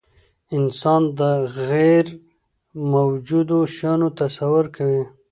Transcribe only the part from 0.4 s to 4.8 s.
انسان د غیرموجودو شیانو تصور